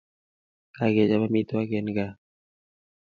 Kakechap 0.75 1.23
amitwokik 1.27 1.71
en 1.79 1.87
gaa. 1.95 2.13